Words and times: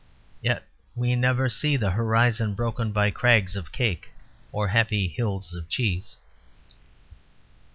Yet 0.41 0.63
we 0.95 1.15
never 1.15 1.47
see 1.47 1.77
the 1.77 1.91
horizon 1.91 2.55
broken 2.55 2.91
by 2.91 3.11
crags 3.11 3.55
of 3.55 3.71
cake 3.71 4.09
or 4.51 4.69
happy 4.69 5.07
hills 5.07 5.53
of 5.53 5.69
cheese. 5.69 6.17